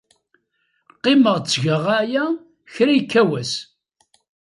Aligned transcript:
Qqimeɣ 0.95 1.35
ttgeɣ 1.39 1.85
aya 1.99 2.23
kra 2.73 2.91
yekka 2.97 3.21
wass. 3.29 3.53